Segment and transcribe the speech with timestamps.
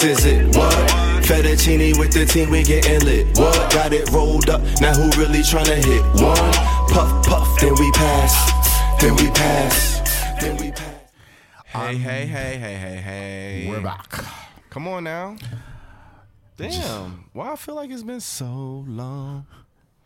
[0.00, 0.56] this is it.
[0.56, 0.74] What?
[1.24, 3.26] Fettuccine with the team, we getting lit.
[3.38, 3.72] What?
[3.72, 6.02] Got it rolled up, now who really tryna hit?
[6.22, 6.52] One,
[6.88, 9.00] puff, puff, then we pass.
[9.00, 10.40] Then we pass.
[10.40, 10.94] Then we pass.
[11.66, 13.66] Hey, hey, hey, hey, hey, hey.
[13.68, 14.24] We're back.
[14.70, 15.36] Come on now.
[16.56, 17.24] Damn.
[17.32, 19.46] Why I feel like it's been so long.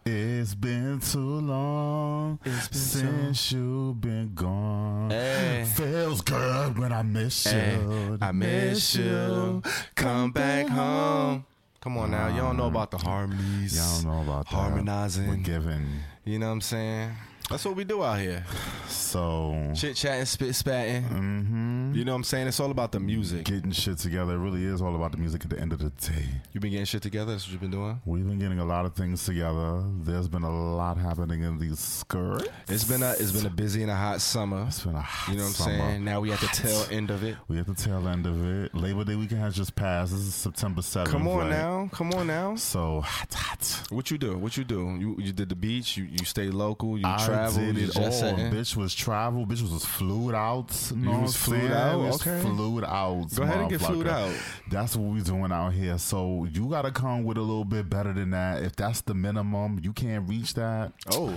[0.05, 5.11] It's been too long been since you've been gone.
[5.11, 5.65] Hey.
[5.77, 8.19] Feels good when I miss Hey, you.
[8.21, 9.63] I miss you.
[9.95, 11.45] Come back home.
[11.81, 12.29] Come on now.
[12.37, 13.77] Don't know about the harmonies.
[13.77, 14.55] Y'all don't know about that.
[14.55, 15.29] Harmonizing.
[15.29, 15.87] We're giving.
[16.25, 17.13] You know what I'm saying?
[17.53, 18.45] That's what we do out here.
[18.89, 21.03] So, Chit chatting, spit spatting.
[21.03, 22.47] hmm You know what I'm saying?
[22.49, 23.45] It's all about the music.
[23.45, 24.33] getting shit together.
[24.35, 26.25] It really is all about the music at the end of the day.
[26.53, 27.33] You been getting shit together?
[27.33, 28.01] That's what you've been doing?
[28.07, 29.83] We've been getting a lot of things together.
[30.01, 32.49] There's been a lot happening in these skirts.
[32.69, 34.65] It's been a it's been a busy and a hot summer.
[34.69, 35.79] It's been a hot You know what I'm summer.
[35.79, 36.05] saying?
[36.05, 37.37] Now we at the tail end of it.
[37.49, 38.75] We at the tail end of it.
[38.75, 40.13] Labor Day weekend has just passed.
[40.13, 41.09] This is September 7th.
[41.09, 41.51] Come on right?
[41.51, 41.91] now.
[41.93, 42.57] Come on now.
[42.57, 43.83] So hot, hot.
[43.91, 44.39] What you do?
[44.39, 44.97] What you do?
[44.99, 45.97] You you did the beach.
[45.99, 46.97] You you stay local.
[46.97, 47.42] You I travel.
[47.51, 48.05] Did it all.
[48.05, 48.51] Eh?
[48.51, 49.47] Bitch was travel.
[49.47, 50.71] Bitch was flued out.
[50.95, 51.73] You was what I'm flued saying?
[51.73, 52.15] out?
[52.15, 52.41] Okay.
[52.41, 53.27] Flued out.
[53.35, 54.09] Go ahead and get motherfucker.
[54.09, 54.35] out.
[54.71, 55.99] That's what we doing out here.
[55.99, 58.63] So you gotta come with a little bit better than that.
[58.63, 60.93] If that's the minimum, you can't reach that.
[61.11, 61.37] Oh,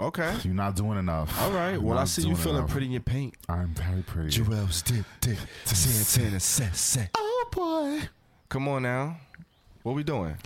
[0.00, 0.34] okay.
[0.44, 1.40] You're not doing enough.
[1.42, 1.72] All right.
[1.72, 2.70] You're Well, I see you feeling enough.
[2.70, 3.34] pretty in your paint.
[3.48, 4.30] I'm very pretty.
[4.30, 5.38] Juelz dip dip.
[5.66, 7.10] to Santana set set.
[7.16, 8.08] Oh boy.
[8.48, 9.16] Come on now.
[9.82, 10.36] What we doing?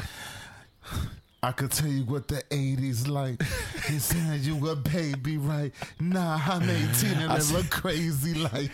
[1.42, 3.42] I could tell you what the 80s like.
[3.86, 5.72] He said you a baby, right?
[5.98, 8.70] Nah, I'm 18 and I look crazy like.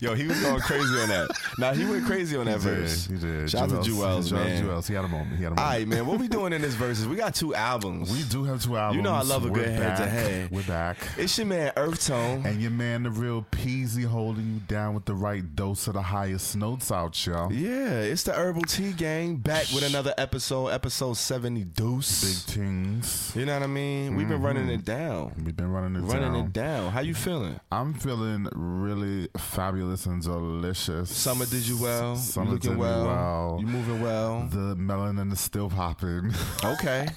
[0.00, 1.28] Yo, he was going crazy on that.
[1.58, 3.06] Now he went crazy on that He did, verse.
[3.06, 3.50] He did.
[3.50, 4.64] Shout out to Juelz, man.
[4.64, 4.88] Juelz.
[4.88, 5.36] He had a moment.
[5.36, 5.60] He had a moment.
[5.60, 6.06] All right, man.
[6.06, 7.06] What we doing in this verses?
[7.06, 8.10] We got two albums.
[8.10, 8.96] We do have two albums.
[8.96, 10.50] You know I love a We're good head-to-head.
[10.50, 10.98] We're back.
[11.16, 12.44] It's your man EarthTone.
[12.44, 16.02] And your man, the real Peasy, holding you down with the right dose of the
[16.02, 17.52] highest notes out, y'all.
[17.52, 22.46] Yeah, it's the Herbal Tea Gang back with another episode, episode 70 Deuce.
[22.46, 23.32] Big things.
[23.34, 24.16] You know what I mean?
[24.16, 24.46] We've been mm-hmm.
[24.46, 25.32] running it down.
[25.44, 26.32] We've been running it Running down.
[26.32, 26.92] Running it down.
[26.92, 27.60] How you feeling?
[27.72, 31.10] I'm feeling really fabulous and delicious.
[31.14, 32.16] Summer did you well.
[32.16, 33.06] Summer you looking well.
[33.06, 33.56] well.
[33.60, 34.48] You moving well.
[34.50, 36.32] The melanin is still popping.
[36.64, 37.08] Okay.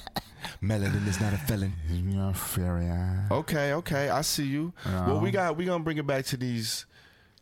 [0.62, 1.74] Melanin is not a felon.
[1.90, 2.90] You're fairy.
[3.32, 4.10] Okay, okay.
[4.10, 4.74] I see you.
[4.86, 6.86] Well, we got we gonna bring it back to these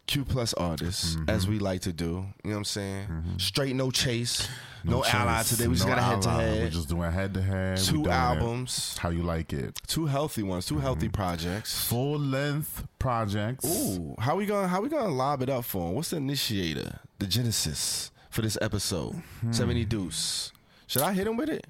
[0.08, 1.30] Q plus artists Mm-hmm.
[1.30, 2.06] as we like to do.
[2.44, 3.08] You know what I'm saying?
[3.38, 4.48] Straight no chase.
[4.88, 5.68] No, chase, ally today.
[5.68, 6.64] We just no got a head to head.
[6.64, 7.78] We're just doing head to head.
[7.78, 8.98] Two We're it albums.
[8.98, 9.80] How you like it?
[9.88, 11.14] Two healthy ones, two healthy Mm-hmm.
[11.14, 11.88] projects.
[11.88, 13.66] Full length projects.
[13.66, 15.96] Ooh, how we gonna how we gonna lob it up for him?
[15.96, 19.14] What's the initiator, the genesis for this episode?
[19.42, 19.52] Hmm.
[19.52, 20.52] Seventy Deuce.
[20.88, 21.68] Should I hit him with it?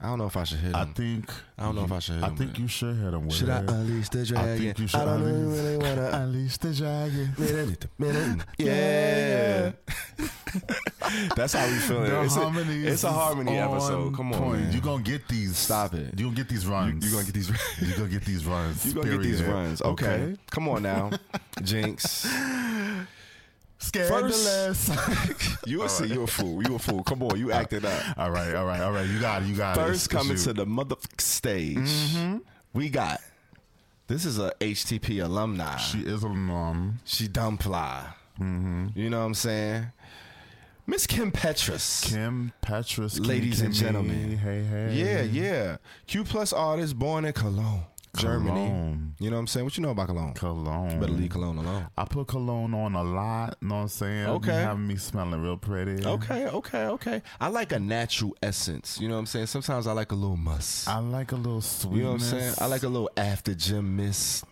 [0.00, 0.76] I don't know if I should hit him.
[0.76, 1.28] I think.
[1.58, 3.26] I don't know if I should hit I him think with you should hit him
[3.26, 3.68] with should I it.
[3.70, 4.58] unleash the I dragon?
[4.58, 6.10] think you should I don't unleash, really wanna.
[6.12, 8.38] unleash the dragon.
[8.58, 9.72] yeah.
[11.34, 12.10] That's how we feeling.
[12.10, 12.48] The it's, a,
[12.86, 14.14] it's a is harmony on episode.
[14.14, 14.60] Come on, point.
[14.60, 14.72] man.
[14.72, 15.56] You gonna get these?
[15.56, 16.16] Stop it.
[16.18, 17.04] You gonna get these runs?
[17.04, 17.48] You gonna get these?
[17.80, 18.86] You gonna get these runs?
[18.86, 19.52] You gonna get these period.
[19.54, 19.82] runs?
[19.82, 20.36] Okay.
[20.52, 21.10] Come on now,
[21.62, 22.24] Jinx.
[23.78, 24.90] Scandalous.
[25.66, 26.62] You a see, you a fool.
[26.66, 27.02] You a fool.
[27.04, 28.18] Come on, you acted up.
[28.18, 29.06] all right, all right, all right.
[29.06, 29.46] You got it.
[29.48, 29.80] You got it.
[29.80, 30.42] First It's- it's coming you.
[30.44, 32.38] to the motherfucking stage, mm-hmm.
[32.72, 33.20] we got.
[34.06, 35.76] This is a HTP alumni.
[35.76, 37.00] She is a mom.
[37.04, 38.06] She dumb fly.
[38.40, 38.88] Mm-hmm.
[38.94, 39.86] You know what I'm saying?
[40.86, 42.10] Miss Kim Petras.
[42.10, 43.16] Kim Petras.
[43.16, 44.38] Kim Ladies and gentlemen.
[44.38, 44.94] Hey, hey.
[44.94, 45.76] Yeah, yeah.
[46.06, 47.82] Q plus artist born in Cologne,
[48.16, 48.66] Germany.
[48.68, 49.14] Cologne.
[49.20, 49.64] You know what I'm saying?
[49.64, 50.34] What you know about Cologne?
[50.34, 51.00] Cologne.
[51.00, 51.86] Better leave Cologne alone.
[51.96, 53.56] I put cologne on a lot.
[53.60, 54.26] You know what I'm saying?
[54.26, 54.52] Okay.
[54.52, 56.04] having me smelling real pretty.
[56.04, 57.22] Okay, okay, okay.
[57.40, 58.98] I like a natural essence.
[59.00, 59.46] You know what I'm saying?
[59.46, 60.88] Sometimes I like a little musk.
[60.88, 61.96] I like a little sweetness.
[61.96, 62.54] You know what I'm saying?
[62.58, 64.44] I like a little after gym mist.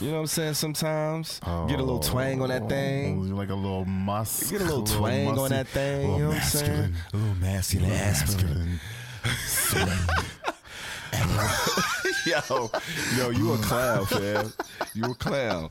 [0.00, 0.54] You know what I'm saying?
[0.54, 3.32] Sometimes get a little twang on that oh, thing.
[3.32, 4.50] Oh, like a little musk.
[4.50, 6.02] Get a little twang on musty- that thing.
[6.02, 6.94] little You know what I'm saying?
[6.94, 6.94] masculine.
[7.12, 8.80] A little masculine aspirin.
[12.26, 12.70] Yo,
[13.16, 14.52] yo, you a clown, fam.
[14.94, 15.70] You a clown.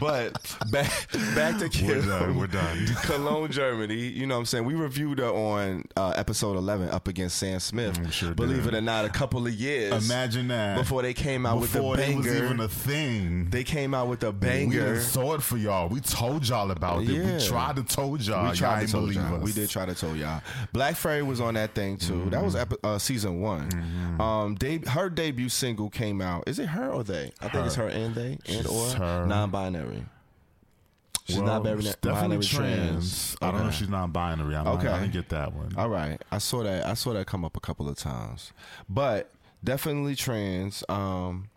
[0.00, 0.32] But
[0.70, 0.90] back
[1.34, 1.88] back to Kim.
[1.88, 2.38] We're done.
[2.38, 2.86] We're done.
[3.02, 3.94] Cologne, Germany.
[3.94, 4.64] You know what I'm saying?
[4.64, 8.10] We reviewed her on uh, episode 11 up against Sam Smith.
[8.12, 8.74] Sure Believe did.
[8.74, 10.78] it or not, a couple of years Imagine that.
[10.78, 12.28] before they came out Before with the banger.
[12.28, 13.50] it was even a thing.
[13.50, 14.94] they came out with a banger.
[14.94, 15.88] done saw it for y'all.
[15.88, 17.08] We told y'all about it.
[17.08, 18.42] We tried to told y'all.
[18.44, 19.34] we y'all tried to tell y'all.
[19.36, 19.42] us.
[19.42, 20.40] We did try to tell y'all.
[20.72, 22.30] Black Fairy was on that thing too.
[22.30, 23.68] That was epi- uh, season one.
[23.70, 24.20] Mm-hmm.
[24.20, 24.54] Um,
[24.86, 26.44] her debut single came out.
[26.46, 27.32] Is it her or they?
[27.40, 29.26] I think it's her and they and or her.
[29.26, 30.04] non-binary.
[31.26, 33.36] She's Well, not binary definitely trans.
[33.42, 34.54] I don't know if she's non-binary.
[34.54, 34.70] I, Okay.
[34.70, 34.88] okay.
[34.88, 35.74] I didn't get that one.
[35.76, 36.86] All right, I saw that.
[36.86, 38.52] I saw that come up a couple of times,
[38.88, 39.30] but
[39.62, 40.82] definitely trans.
[40.88, 41.50] Um,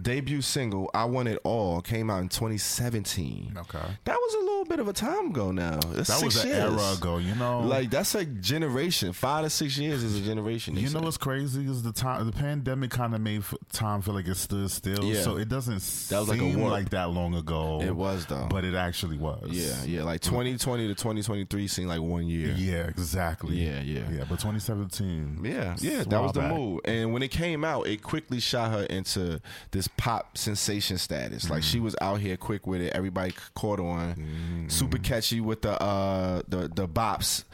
[0.00, 3.54] debut single "I Want It All" came out in 2017.
[3.56, 3.78] Okay.
[4.04, 5.78] That was a little bit of a time ago now.
[5.92, 6.58] That's That was an years.
[6.80, 7.60] era ago, you know.
[7.60, 9.12] Like that's a generation.
[9.12, 10.76] Five to six years is a generation.
[10.76, 11.04] You know say.
[11.04, 14.36] what's crazy is the time the pandemic kind of made f- time feel like it
[14.36, 15.04] stood still.
[15.04, 15.22] Yeah.
[15.22, 17.80] So it doesn't That was like a seem like that long ago.
[17.82, 18.46] It was though.
[18.50, 19.48] but it actually was.
[19.50, 20.02] yeah, yeah.
[20.04, 22.54] Like 2020 to 2023 seemed like one year.
[22.56, 23.56] yeah, exactly.
[23.56, 24.00] Yeah, yeah.
[24.10, 24.24] yeah.
[24.28, 25.40] But 2017.
[25.44, 26.52] Yeah, yeah, that was while the back.
[26.52, 26.80] move.
[26.84, 29.40] And when it came out, it quickly shot her into
[29.70, 31.50] this pop sensation status.
[31.50, 31.70] Like Mm-hmm.
[31.70, 32.92] she was out here quick with it.
[32.94, 34.66] Everybody caught on.
[34.68, 37.44] Super catchy with the uh the the bops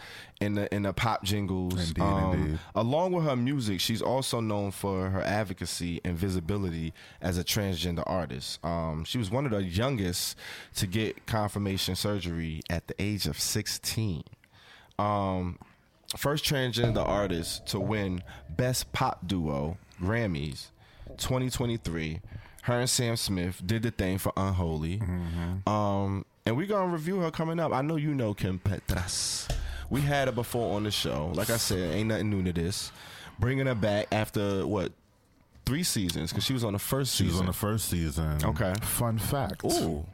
[0.41, 1.89] in the in the pop jingles.
[1.89, 2.59] Indeed, Um, indeed.
[2.75, 8.03] Along with her music, she's also known for her advocacy and visibility as a transgender
[8.07, 8.59] artist.
[8.65, 10.37] Um, she was one of the youngest
[10.77, 14.23] to get confirmation surgery at the age of 16.
[14.99, 15.59] Um,
[16.17, 20.69] first transgender artist to win Best Pop Duo Grammys
[21.19, 22.21] 2023.
[22.63, 25.01] Her and Sam Smith did the thing for Unholy.
[25.67, 27.73] Um, and we're gonna review her coming up.
[27.73, 29.51] I know you know Kim Petras.
[29.89, 31.33] We had her before on the show.
[31.35, 32.93] Like I said, ain't nothing new to this.
[33.39, 34.93] Bringing her back after what
[35.67, 36.31] three seasons?
[36.31, 37.33] Because she was on the first She season.
[37.35, 38.39] was on the first season.
[38.45, 38.75] Okay.
[38.83, 39.65] Fun fact.
[39.65, 40.05] Ooh.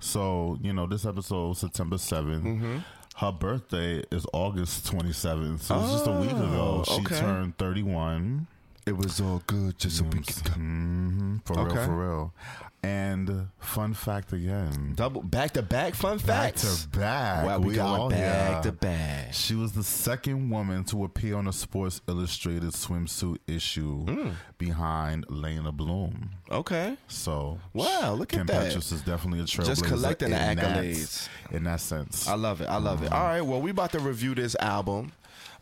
[0.00, 2.42] So, you know, this episode, September 7th.
[2.42, 2.78] Mm-hmm.
[3.16, 5.60] Her birthday is August 27th.
[5.60, 6.84] So it's just a week ago.
[6.86, 7.18] Oh, She okay.
[7.20, 8.46] turned 31.
[8.86, 10.50] It was all good just a week ago.
[10.52, 11.74] hmm For Okay.
[11.76, 12.34] real, for real.
[12.82, 14.92] And uh, fun fact again.
[14.94, 16.26] Double back to back fun facts?
[16.26, 16.82] Back facts.
[16.82, 17.46] to back.
[17.46, 18.72] Wow, we, going all back here.
[18.72, 19.32] to back.
[19.32, 24.30] She was the second woman to appear on a Sports Illustrated swimsuit issue Hmm.
[24.58, 26.32] behind Leyna Bloom.
[26.50, 26.98] Okay.
[27.08, 28.70] So, Wow, look at Kim that.
[28.70, 29.64] Petras is definitely a trailblazer.
[29.66, 31.28] Just collecting the in that- accolades.
[31.52, 32.28] in that sense.
[32.28, 32.66] I love it.
[32.66, 33.10] I love it.
[33.10, 33.40] All right.
[33.40, 35.12] Well, we about to review this album.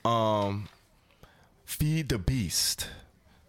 [0.04, 0.68] Um,
[1.64, 2.88] Feed the Beast.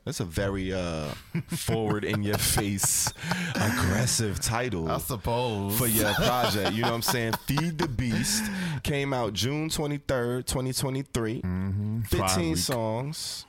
[0.06, 1.06] That's a very uh,
[1.48, 3.12] forward in your face,
[3.56, 5.78] aggressive title I suppose.
[5.78, 6.74] for your project.
[6.74, 7.34] You know what I'm saying?
[7.48, 8.44] Feed the Beast
[8.84, 11.36] came out June 23rd, 2023.
[11.36, 12.02] 15 Mm-hmm.
[12.18, 12.58] Pride Week.
[12.58, 13.46] songs.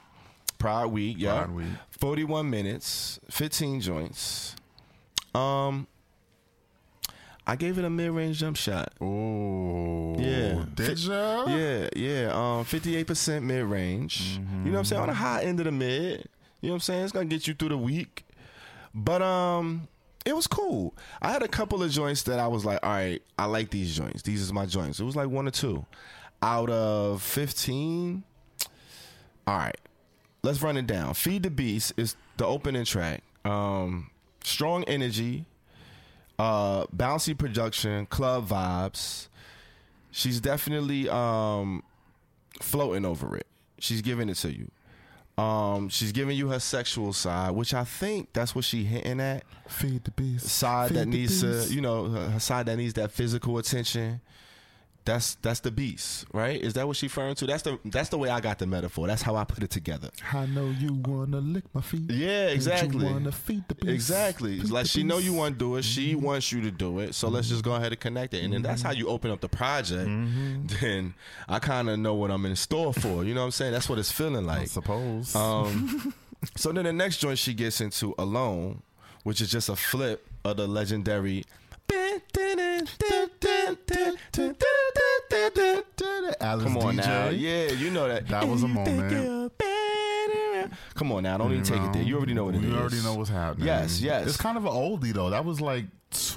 [0.59, 1.43] Pride Week, yeah.
[1.45, 1.67] Pride Week.
[1.91, 4.55] 41 minutes, 15 joints.
[5.35, 5.89] Um
[7.47, 8.93] I gave it a mid-range jump shot.
[9.03, 10.65] Oh, Yeah.
[10.75, 11.45] Did ya?
[11.47, 12.31] Yeah, yeah.
[12.33, 14.39] Um, fifty-eight percent mid range.
[14.39, 15.03] You know what I'm saying?
[15.03, 16.27] On the high end of the mid.
[16.65, 17.05] You know what I'm saying?
[17.05, 18.25] It's gonna get you through the week.
[18.95, 19.87] But um,
[20.25, 20.95] it was cool.
[21.21, 23.95] I had a couple of joints that I was like, all right, I like these
[23.95, 24.23] joints.
[24.23, 24.99] These is my joints.
[24.99, 25.85] It was like one or two
[26.41, 28.23] out of fifteen.
[29.47, 29.79] All right,
[30.43, 31.13] let's run it down.
[31.13, 33.23] Feed the Beast is the opening track.
[33.45, 34.09] Um,
[34.43, 35.45] strong energy,
[36.39, 39.29] uh, bouncy production, club vibes.
[40.11, 41.83] She's definitely um,
[42.63, 43.47] floating over it.
[43.81, 44.71] She's giving it to you.
[45.37, 49.45] Um, she's giving you her sexual side, which I think that's what she hinting at.
[49.69, 50.47] Feed the beast.
[50.47, 51.69] Side Feed that needs beast.
[51.69, 54.21] to, you know, her, her side that needs that physical attention.
[55.05, 56.59] That's that's the beast, right?
[56.59, 57.47] Is that what she's referring to?
[57.47, 59.07] That's the that's the way I got the metaphor.
[59.07, 60.09] That's how I put it together.
[60.33, 62.11] I know you wanna lick my feet.
[62.11, 63.07] Yeah, exactly.
[63.07, 63.93] You wanna feed the beast.
[63.93, 64.55] Exactly.
[64.55, 65.85] It's Feed like she know you want to do it.
[65.85, 66.25] She mm-hmm.
[66.25, 67.15] wants you to do it.
[67.15, 68.45] So let's just go ahead and connect it.
[68.45, 69.01] And then that's how mm-hmm.
[69.01, 70.09] you open up the project.
[70.09, 70.67] Mm-hmm.
[70.81, 71.15] Then
[71.49, 73.25] I kind of know what I'm in store for.
[73.25, 73.73] You know what I'm saying?
[73.73, 74.61] That's what it's feeling like.
[74.61, 75.35] I suppose.
[75.37, 76.15] Um,
[76.57, 78.83] so then the next joint she gets into alone,
[79.23, 81.45] which is just a flip of the legendary.
[86.41, 87.07] Alice Come on Deejay.
[87.07, 88.27] now, yeah, you know that.
[88.29, 89.53] That was a moment.
[90.95, 92.03] Come on now, don't even take it there.
[92.03, 92.71] You already know what it is.
[92.71, 93.67] You already know what's happening.
[93.67, 94.27] Yes, yes.
[94.27, 95.31] It's kind of an oldie though.
[95.31, 95.85] That was like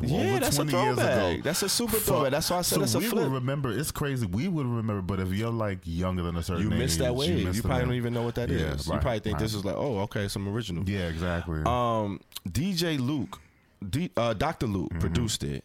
[0.02, 1.34] Yeah, that's a 20 years throwback.
[1.36, 1.42] ago.
[1.44, 2.32] That's a super throwback.
[2.32, 3.24] That's why I said so that's a we flip.
[3.26, 3.72] would remember.
[3.72, 4.26] It's crazy.
[4.26, 7.40] We would remember, but if you're like younger than a certain You missed that wave.
[7.40, 8.62] You, the probably don't even know what that is.
[8.62, 9.42] Yeah, you right, probably think right.
[9.44, 10.88] this is like, oh, okay, some original.
[10.90, 11.62] Yeah, exactly.
[11.66, 13.40] Um, DJ Luke,
[13.88, 14.68] D, uh, Dr.
[14.68, 15.00] Luke Mm-hmm.
[15.00, 15.64] produced it.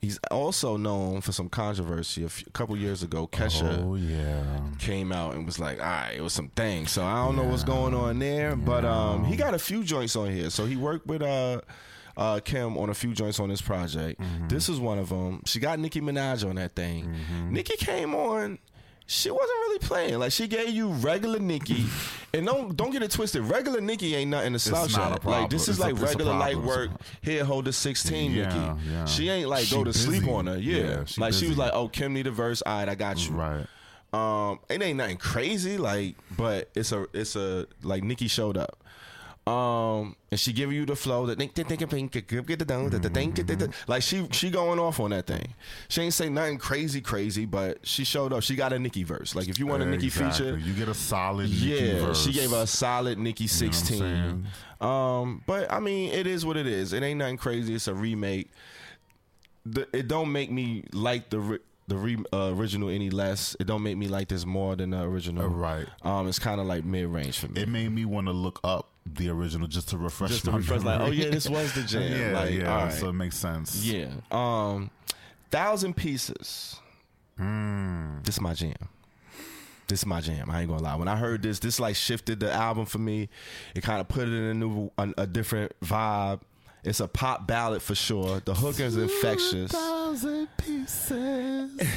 [0.00, 2.24] He's also known for some controversy.
[2.24, 4.60] A, few, a couple years ago, Kesha oh yeah.
[4.78, 7.44] came out and was like, "All right, it was some things." So I don't know
[7.44, 10.50] what's going on there, but um, he got a few joints on here.
[10.50, 11.60] So he worked with uh.
[12.16, 14.20] Uh, Kim on a few joints on this project.
[14.20, 14.48] Mm-hmm.
[14.48, 15.40] This is one of them.
[15.46, 17.14] She got Nicki Minaj on that thing.
[17.48, 18.58] Nicki came on.
[19.10, 20.18] She wasn't really playing.
[20.18, 21.86] Like she gave you regular Nicki,
[22.34, 23.42] and don't don't get it twisted.
[23.42, 25.24] Regular Nicki ain't nothing to slouch at.
[25.24, 26.90] Like this is It's like a regular light work.
[27.22, 28.90] Here, hold the sixteen, Yeah, Nicki.
[28.90, 29.04] yeah.
[29.06, 30.58] She ain't like go She to sleep on her.
[30.58, 32.60] Yeah, Yeah, she like she was like, oh, Kim need a verse.
[32.66, 33.34] All right, I got you.
[33.34, 33.66] Right.
[34.12, 38.78] Um, it ain't nothing crazy, like, but it's a it's a like Nicki showed up.
[39.48, 41.38] Um, and she giving you the flow that
[43.86, 45.54] like she she going off on that thing.
[45.88, 48.42] She ain't say nothing crazy crazy, but she showed up.
[48.42, 49.34] She got a Nicki verse.
[49.34, 50.52] Like if you want a Nicki Exactly.
[50.52, 52.22] feature, You get a solid Nicki yeah, verse.
[52.24, 54.46] she gave a solid Nicki You know what I'm 16.
[54.80, 56.92] um, but I mean, it is what it is.
[56.92, 57.74] It ain't nothing crazy.
[57.74, 58.50] It's a remake.
[59.64, 63.56] The, it don't make me like the the re, uh, original any less.
[63.58, 65.46] It don't make me like this more than the original.
[65.46, 65.86] Uh, right.
[66.02, 67.62] Um, it's kind of like mid range for me.
[67.62, 70.58] It made me want to look up the original just to refresh Just to my
[70.58, 72.12] refresh, like, oh yeah, this was the jam.
[72.12, 72.84] yeah, like, yeah.
[72.84, 72.92] right.
[72.92, 73.84] So it makes sense.
[73.84, 74.10] Yeah.
[74.30, 74.90] Um,
[75.50, 76.76] thousand pieces.
[77.38, 78.18] Hmm.
[78.22, 78.74] This is my jam.
[79.86, 80.50] This is my jam.
[80.50, 80.96] I ain't gonna lie.
[80.96, 83.30] When I heard this, this like shifted the album for me.
[83.74, 86.40] It kind of put it in a new, a, a different vibe.
[86.84, 88.40] It's a pop ballad for sure.
[88.40, 89.72] The hook is infectious.
[89.72, 91.70] Thousand pieces.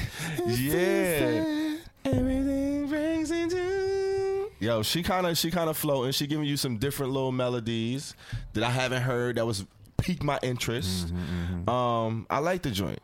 [0.48, 1.76] Yeah.
[2.04, 4.50] Everything brings into.
[4.60, 6.12] Yo, she kind of she kind of floating.
[6.12, 8.16] She giving you some different little melodies
[8.54, 9.36] that I haven't heard.
[9.38, 9.66] That was
[9.98, 11.14] piqued my interest.
[11.68, 13.00] Um, I like the joint.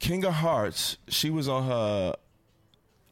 [0.00, 0.96] King of Hearts.
[1.08, 2.14] She was on her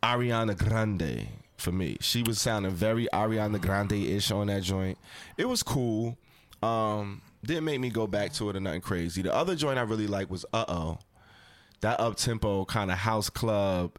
[0.03, 1.97] Ariana Grande for me.
[2.01, 4.99] She was sounding very Ariana Grande ish on that joint.
[5.37, 6.17] It was cool.
[6.63, 9.23] Um, didn't make me go back to it or nothing crazy.
[9.23, 10.99] The other joint I really like was Uh Oh.
[11.81, 13.93] That up tempo kind of house club.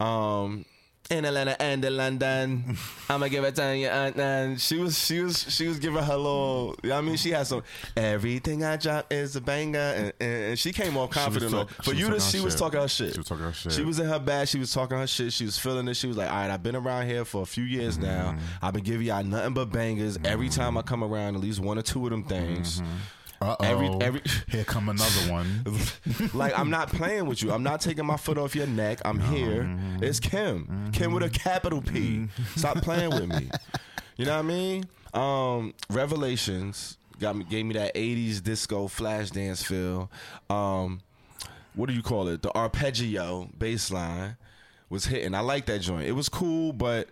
[0.00, 0.64] Um
[1.10, 2.76] in Atlanta and in London.
[3.10, 3.88] I'ma give it to you.
[3.88, 7.46] And, and she was she was she was giving her little I mean she had
[7.46, 7.62] some
[7.96, 11.52] everything I drop is a banger and, and, and she came off confident.
[11.52, 13.12] talk- For you was to she was talking her shit.
[13.12, 13.72] She was talking her shit.
[13.72, 14.48] She was in her bag.
[14.48, 15.32] She was talking her shit.
[15.32, 15.94] She was feeling it.
[15.94, 18.06] She was like, all right, I've been around here for a few years Mm-hmm.
[18.06, 18.38] now.
[18.62, 20.18] I've been giving y'all nothing but bangers.
[20.24, 22.80] Every time I come around, at least one or two of them things.
[23.42, 23.64] Uh oh.
[23.64, 25.64] Every- every- Here come another one.
[26.34, 27.52] like I'm not playing with you.
[27.52, 29.00] I'm not taking my foot off your neck.
[29.04, 29.68] I'm here.
[30.00, 30.90] It's Kim.
[30.92, 32.28] Kim with a capital P.
[32.56, 33.50] Stop playing with me.
[34.16, 34.84] You know what I mean?
[35.14, 40.10] Um, Revelations got me gave me that 80s disco flash dance feel.
[40.50, 41.00] Um,
[41.74, 42.42] what do you call it?
[42.42, 44.36] The arpeggio bass line
[44.90, 45.34] was hitting.
[45.34, 46.04] I like that joint.
[46.06, 47.08] It was cool, but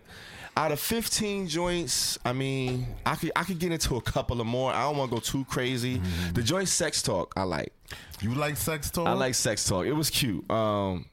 [0.57, 4.47] out of 15 joints, I mean, I could I could get into a couple of
[4.47, 4.73] more.
[4.73, 5.97] I don't want to go too crazy.
[5.97, 6.33] Mm-hmm.
[6.33, 7.73] The joint sex talk, I like.
[8.21, 9.07] You like sex talk?
[9.07, 9.85] I like sex talk.
[9.85, 10.49] It was cute.
[10.51, 11.05] Um,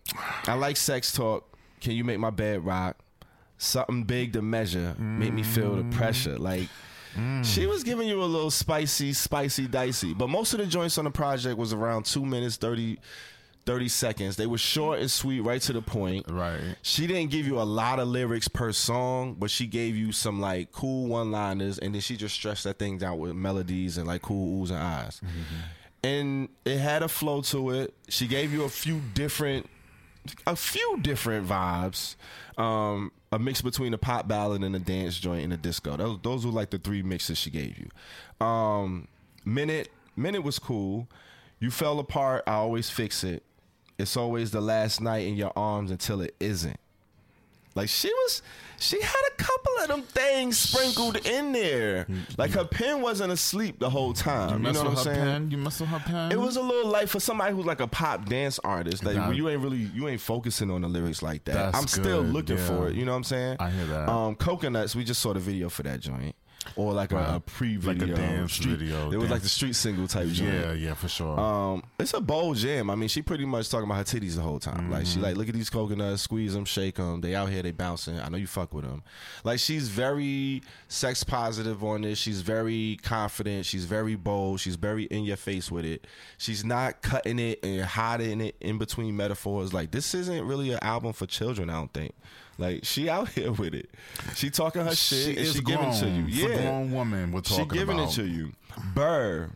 [0.47, 1.57] I like sex talk.
[1.81, 2.97] Can you make my bed rock?
[3.59, 4.95] Something big to measure.
[4.99, 5.99] Make me feel the mm-hmm.
[5.99, 6.37] pressure.
[6.37, 6.69] Like
[7.17, 7.45] mm.
[7.45, 10.15] she was giving you a little spicy, spicy, dicey.
[10.15, 12.99] But most of the joints on the project was around two minutes 30,
[13.69, 14.37] 30 seconds.
[14.37, 16.25] They were short and sweet, right to the point.
[16.31, 16.59] Right.
[16.81, 20.41] She didn't give you a lot of lyrics per song, but she gave you some
[20.41, 24.07] like cool one liners, and then she just stretched that thing out with melodies and
[24.07, 25.21] like cool oohs and ahs.
[26.03, 27.93] And it had a flow to it.
[28.09, 29.69] She gave you a few different,
[30.47, 32.17] a few different vibes.
[32.57, 35.95] Um, a mix between a pop ballad and a dance joint and a disco.
[35.99, 38.47] Those, those were like the three mixes she gave you.
[38.47, 39.09] Um,
[39.45, 41.07] minute, minute was cool.
[41.61, 42.45] You fell apart.
[42.47, 43.43] I always fix it.
[43.99, 46.79] It's always the last night in your arms until it isn't.
[47.75, 48.43] Like she was,
[48.79, 52.07] she had a couple of them things sprinkled in there.
[52.37, 54.63] Like her pen wasn't asleep the whole time.
[54.63, 55.19] You You, know what I'm saying?
[55.21, 55.51] pen?
[55.53, 56.33] You mess with her pen?
[56.33, 59.05] It was a little light for somebody who's like a pop dance artist.
[59.05, 59.31] Like Nah.
[59.31, 61.55] you ain't really, you ain't focusing on the lyrics like that.
[61.55, 62.97] That's I'm still good, looking for it.
[62.97, 63.57] You know what I'm saying?
[63.61, 64.09] I hear that.
[64.09, 64.97] Um, coconuts.
[64.97, 66.35] We just saw the video for that joint,
[66.77, 67.35] or like a, Right.
[67.37, 70.53] a pre-video, Like a dance street, video, It was like the street single type joint.
[70.53, 71.39] Yeah, yeah, for sure.
[71.39, 72.91] Um, it's a bold jam.
[72.91, 74.91] I mean, she pretty much talking about her titties the whole time.
[74.91, 75.13] Like Mm-hmm.
[75.15, 77.21] she like, look at these coconuts, squeeze them, shake them.
[77.21, 78.19] They out here, they bouncing.
[78.19, 79.03] I know you fuck with them.
[79.45, 82.19] Like she's very sex positive on this.
[82.19, 83.67] She's very confident.
[83.67, 84.61] She's very bold.
[84.61, 86.07] She's very in your face with it.
[86.39, 89.73] She's not cutting it and hiding it in between metaphors.
[89.73, 91.71] Like this isn't really an album for children.
[91.71, 92.15] I don't think.
[92.59, 93.89] Like she out here with it.
[94.35, 95.77] She talking her shit she and is she grown.
[95.79, 96.27] giving it to you.
[96.27, 98.11] It's a Yeah, grown woman we're she giving about.
[98.13, 98.53] it to you.
[98.95, 99.51] Burr,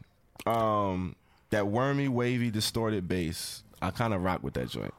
[0.47, 1.16] um,
[1.50, 3.62] that wormy, wavy, distorted bass.
[3.80, 4.94] I kind of rock with that joint.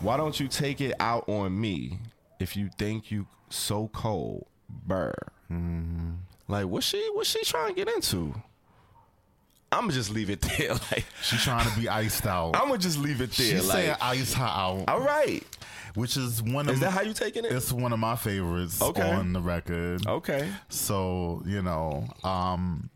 [0.00, 1.98] Why don't you take it out on me
[2.40, 5.14] if you think you so cold, Burr?
[5.50, 6.10] Mm-hmm.
[6.48, 7.08] Like, what's she?
[7.12, 8.34] What's she trying to get into?
[9.70, 10.70] I'm gonna just leave it there.
[10.74, 12.56] Like, She's trying to be iced out.
[12.56, 13.46] I'm gonna just leave it there.
[13.58, 15.42] She's like, saying ice her out, all right.
[15.98, 17.50] Which is one of Is that how you taking it?
[17.52, 19.02] it's one of my favorites Okay.
[19.02, 20.06] on the record.
[20.06, 22.88] Okay, So you know, um,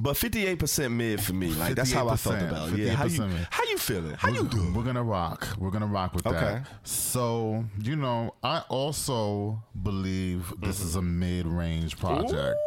[0.00, 1.48] but 58 percent mid for me.
[1.54, 2.78] Like that's how I felt about it.
[2.78, 4.14] Yeah, how you how you feeling?
[4.14, 4.74] How you doing?
[4.74, 5.46] We're gonna rock.
[5.58, 6.38] We're gonna rock with Okay.
[6.40, 6.66] that.
[6.82, 12.58] So you know, I also believe this is a mid-range project,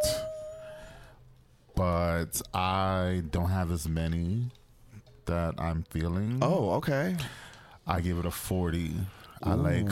[1.74, 4.50] but I don't have as many
[5.26, 6.38] that I'm feeling.
[6.40, 7.16] Oh, okay.
[7.86, 8.94] I give it a forty.
[9.42, 9.88] I like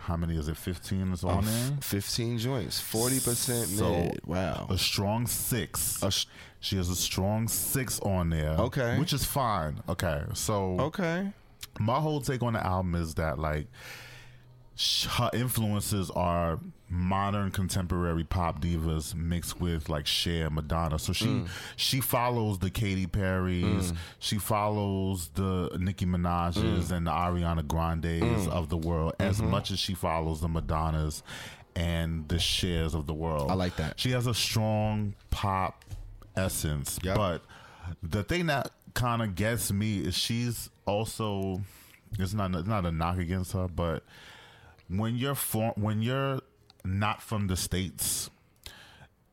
[0.00, 0.56] how many is it?
[0.56, 1.70] Fifteen is on there.
[1.82, 4.20] 15 joints, 40% So, mid.
[4.24, 4.66] Wow.
[4.70, 6.02] A strong six.
[6.02, 6.24] A sh-
[6.60, 8.52] she has a strong six on there.
[8.52, 8.98] Okay.
[8.98, 9.80] which is fine.
[9.88, 11.30] Okay, so Okay.
[11.78, 13.66] my whole take on the album is that like
[15.08, 20.98] her influences are modern contemporary pop divas mixed with like Cher, Madonna.
[20.98, 21.48] So she Mm.
[21.76, 26.96] she follows the Katy Perry's, she follows the Nicki Minaj's Mm.
[26.96, 29.50] and the Ariana Grandes of the world as Mm-hmm.
[29.50, 31.22] much as she follows the Madonnas
[31.76, 33.50] and the Chers of the world.
[33.50, 33.98] I like that.
[34.00, 35.84] She has a strong pop
[36.36, 37.16] essence, Yep.
[37.16, 37.42] but
[38.02, 41.62] the thing that kind of gets me is she's also
[42.18, 44.02] it's not it's not a knock against her, but
[44.88, 46.40] when you're for, when you're
[46.84, 48.30] not from the states,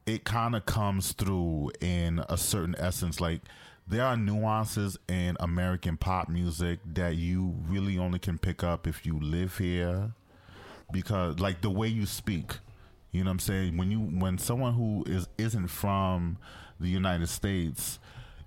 [0.06, 3.20] it kind of comes through in a certain essence.
[3.20, 3.42] Like
[3.88, 9.06] there are nuances in American pop music that you really only can pick up if
[9.06, 10.12] you live here,
[10.92, 12.58] because like the way you speak.
[13.12, 13.78] You know what I'm saying?
[13.78, 16.38] When you when someone who is isn't from
[16.80, 17.98] the United States,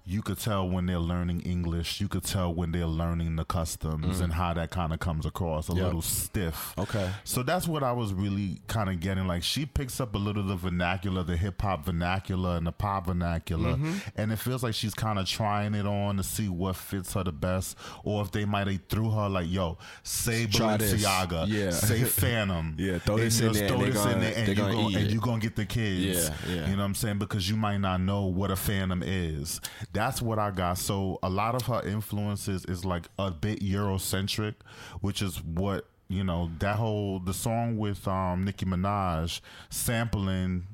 [0.09, 2.01] you could tell when they're learning English.
[2.01, 4.25] You could tell when they're learning the customs mm.
[4.25, 5.85] and how that kind of comes across a Yep.
[5.85, 6.73] little stiff.
[6.79, 7.11] Okay.
[7.25, 9.27] So that's what I was really kind of getting.
[9.27, 12.73] Like she picks up a little of the vernacular, the hip hop vernacular and the
[12.73, 13.99] pop vernacular, mm-hmm.
[14.17, 17.23] and it feels like she's kind of trying it on to see what fits her
[17.23, 20.47] the best, or if they might have threw her like, "Yo, say.
[20.47, 21.71] Balenciaga, Yeah.
[21.71, 24.73] say Phantom, Yeah, throw this in there throw and this in there, and you gonna
[24.73, 26.55] gonna and you gonna get the kids, Yeah, yeah.
[26.71, 27.19] you know what I'm saying?
[27.19, 29.61] Because you might not know what a Phantom is.
[29.99, 30.79] That's what I got.
[30.79, 34.55] So a lot of her influences is like a bit Eurocentric,
[35.01, 39.41] which is what you know that whole the song with um Nicki Minaj
[39.71, 40.67] sampling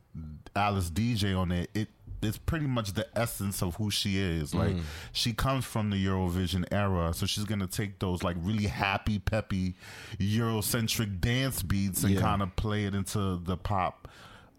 [0.54, 1.70] Alice Deejay on it.
[1.74, 1.88] It
[2.22, 4.54] it's pretty much the essence of who she is.
[4.54, 4.76] Like
[5.12, 9.74] she comes from the Eurovision era, so she's gonna take those like really happy, peppy,
[10.18, 12.20] Eurocentric dance beats and Yeah.
[12.20, 14.08] kind of play it into the pop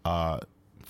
[0.04, 0.38] uh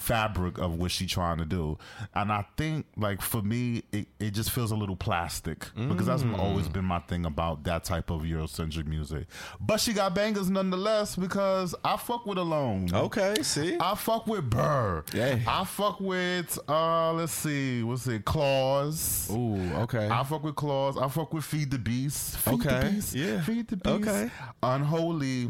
[0.06, 1.76] fabric of what she trying to do
[2.14, 6.24] and i think like for me it, it just feels a little plastic because that's
[6.38, 9.26] always been my thing about that type of eurocentric music
[9.60, 13.76] but she got bangers nonetheless because i fuck with alone Okay, see?
[13.80, 15.02] I fuck with Burr.
[15.12, 15.38] Yeah.
[15.46, 19.28] I fuck with uh let's see, what's it, Claws.
[19.32, 20.08] Ooh, okay.
[20.10, 20.96] I fuck with Claws.
[20.96, 22.36] I fuck with Feed the Beast.
[22.38, 23.14] Feed the Okay, Beast.
[23.14, 23.40] yeah.
[23.42, 24.08] Feed the Beast.
[24.08, 24.30] Okay.
[24.62, 25.48] Unholy.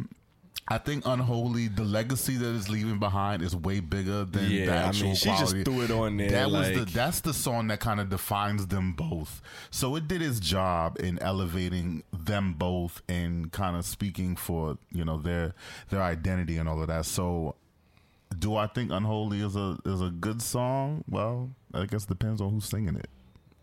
[0.69, 4.73] I think Unholy, the legacy that is leaving behind is way bigger than Yeah, the
[4.73, 7.69] I actual mean, she just threw it on there, That was the that's the song
[7.69, 9.43] that kind of defines them both.
[9.71, 15.05] So it did its job in elevating them both and kind of speaking for you
[15.05, 15.55] know their
[15.91, 17.07] their identity and all of that.
[17.07, 17.55] So
[18.37, 21.05] do I think Unholy is a is a good song?
[21.09, 23.09] Well, I guess it depends on who's singing it.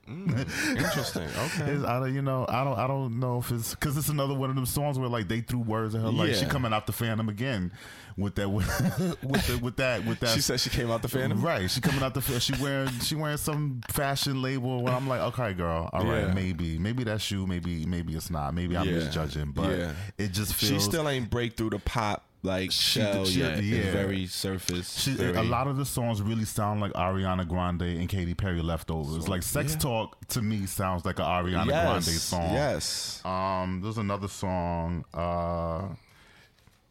[0.10, 1.24] Mm, interesting.
[1.38, 1.72] Okay.
[1.72, 4.34] It's, I don't, you know, I don't, I don't know if it's because it's another
[4.34, 6.88] one of them songs where like they threw words at her, like she coming out
[6.88, 7.72] the Phantom again
[8.18, 8.68] with that, with,
[9.24, 10.30] with, the, with that, with that.
[10.30, 11.42] She said she came out the Phantom?
[11.42, 11.70] right?
[11.72, 14.84] She coming out the, she wearing, she wearing some fashion label.
[14.84, 16.34] Where I'm like, okay, girl, all right, Yeah.
[16.34, 18.96] maybe, maybe that's you, maybe, maybe it's not, maybe I'm Yeah.
[18.96, 19.92] misjudging, but Yeah.
[20.18, 23.63] it just feels She still ain't break through the pop like She- shell she- yet.
[23.63, 23.77] yeah.
[23.77, 24.99] It's very surface.
[24.99, 28.62] She, very, a lot of the songs really sound like Ariana Grande and Katy Perry
[28.62, 29.27] leftovers.
[29.29, 29.79] like "Sex yeah.
[29.79, 32.53] Talk" to me sounds like an Ariana yes, Grande song.
[32.53, 33.21] Yes.
[33.25, 35.06] Um, there's another song.
[35.13, 35.88] Uh,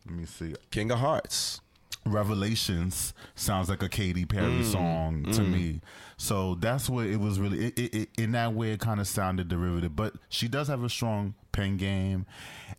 [0.06, 0.54] let me see.
[0.70, 1.60] King of Hearts.
[2.04, 5.80] Revelations sounds like a Katy Perry Mm, song to me.
[6.16, 7.66] So that's what it was really.
[7.66, 9.94] It, it, it, in that way, it kind of sounded derivative.
[9.94, 12.26] But she does have a strong pen game,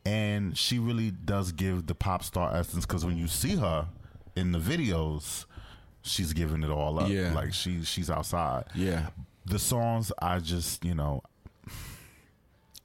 [0.06, 2.86] and she really does give the pop star essence.
[2.86, 3.88] Because when you see her
[4.36, 5.46] in the videos,
[6.02, 7.10] she's giving it all up.
[7.10, 7.34] Yeah.
[7.34, 8.66] like she she's outside.
[8.76, 9.08] Yeah.
[9.46, 11.22] The songs, I just you know,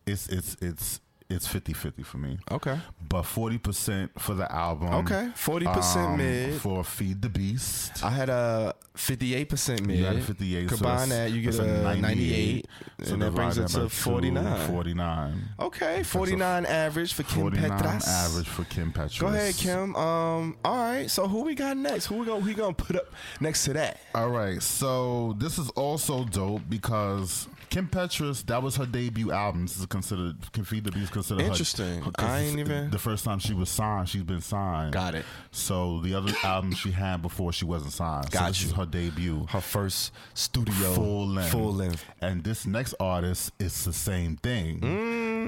[0.06, 2.38] it's it's it's it's 50-50 for me.
[2.50, 2.78] Okay.
[3.06, 4.88] But forty percent for the album.
[4.94, 5.28] Okay.
[5.34, 6.60] 40% mid.
[6.60, 8.02] for Feed the Beast.
[8.02, 9.98] I had a 58% mid.
[9.98, 10.68] You got a 58.
[10.70, 12.66] so Combine that's- that, you get a 98.
[13.04, 14.66] So and that brings it to 49.
[14.68, 15.48] 49.
[15.60, 16.02] Okay.
[16.02, 18.08] 49 average for Kim 49 Petras.
[18.08, 19.20] average for Kim Petras.
[19.20, 19.94] Go ahead, Kim.
[19.96, 21.10] Um, all right.
[21.10, 22.06] So who we got next?
[22.06, 23.06] Who we who we gonna put up
[23.40, 24.00] next to that?
[24.14, 29.62] All right, so this is also dope because Kim Petras, that was her debut album.
[29.66, 32.02] This is considered, Can Feed the Beast considered her- Interesting.
[32.02, 34.92] her- I ain't even- The first time she was signed, she's been signed.
[34.92, 35.24] Got it.
[35.50, 38.24] So the other album she had before she wasn't signed.
[38.32, 38.68] so Got this you.
[38.68, 39.46] is her debut.
[39.50, 41.52] Her first studio full length.
[41.52, 42.04] Full length.
[42.20, 44.80] And this next artist is the same thing.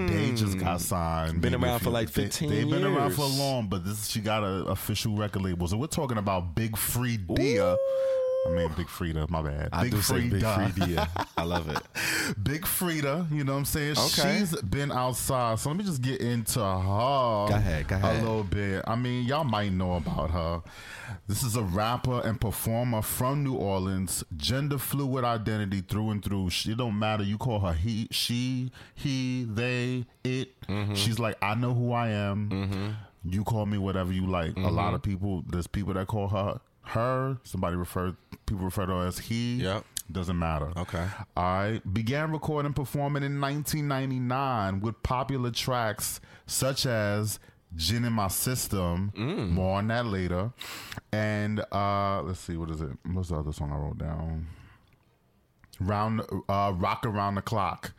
[0.07, 1.39] They just got signed.
[1.39, 1.41] Mm.
[1.41, 4.67] Been around for like 15 They've been around for long, but this she got an
[4.69, 5.67] official record label.
[5.69, 7.77] So we're talking about Big Free Dia.
[8.47, 9.29] I mean, Big Freedia.
[9.29, 9.69] My bad.
[9.73, 10.71] I Big do say Big Freedia.
[11.07, 11.27] Freedia.
[11.37, 11.79] I love it.
[12.43, 13.97] Big Freedia, you know what I'm saying?
[13.99, 14.39] Okay.
[14.39, 15.59] She's been outside.
[15.59, 18.17] So let me just get into her Go ahead, go ahead.
[18.17, 18.83] a little bit.
[18.87, 20.63] I mean, y'all might know about her.
[21.27, 26.51] This is a rapper and performer from New Orleans, gender fluid identity through and through.
[26.51, 27.23] She don't matter.
[27.25, 30.61] You call her he, she, he, they, it.
[30.67, 30.95] Mm-hmm.
[30.95, 32.97] She's like, I know who I am.
[33.23, 34.53] You call me whatever you like.
[34.53, 34.75] A Mm-hmm.
[34.75, 36.59] lot of people, there's people that call her
[36.91, 37.39] her.
[37.45, 39.57] Somebody refer people refer to her as he.
[39.57, 39.85] Yep.
[40.11, 40.73] Doesn't matter.
[40.77, 41.07] Okay.
[41.37, 47.39] I began recording performing in 1999 with popular tracks such as
[47.77, 49.13] Gin in My System.
[49.17, 49.51] Mm.
[49.51, 50.53] More on that later.
[51.13, 52.91] And uh, let's see, what is it?
[53.13, 54.49] What's the other song I wrote down?
[55.79, 57.93] Round, uh, Rock Around the Clock,